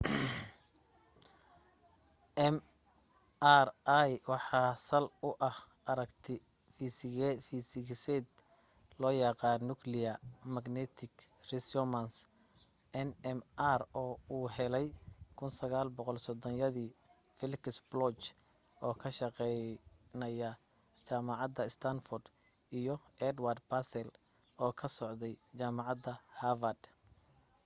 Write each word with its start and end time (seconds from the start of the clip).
mri 2.53 4.13
waxa 4.31 4.63
sal 4.87 5.05
u 5.27 5.29
ah 5.49 5.57
aragti 5.91 6.35
fiisigiseed 7.47 8.25
loo 9.01 9.13
yaqaan 9.25 9.59
nuclear 9.69 10.15
magnetic 10.55 11.13
resonance 11.51 12.17
nmr 13.07 13.79
oo 14.01 14.13
uu 14.37 14.45
helay 14.55 14.87
1930yadii 15.39 16.91
felix 17.37 17.63
bloch 17.89 18.23
oo 18.85 18.93
ka 19.01 19.09
shaqaynaya 19.17 20.49
jaamacadda 21.07 21.63
standford 21.75 22.25
iyo 22.79 22.93
edward 23.29 23.59
purcell 23.69 24.09
oo 24.63 24.71
ka 24.79 24.87
socday 24.97 25.33
jaamacadda 25.59 26.11
harvard 26.39 26.81